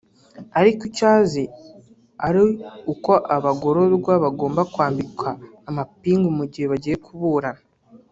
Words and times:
ariko 0.59 0.81
icyo 0.89 1.05
azi 1.17 1.43
ari 2.27 2.41
uko 2.93 3.11
abagororwa 3.35 4.13
bagomba 4.23 4.61
kwambikwa 4.73 5.29
amapingu 5.69 6.27
mu 6.37 6.45
gihe 6.51 6.65
bagiye 6.71 6.97
kuburana 7.05 7.63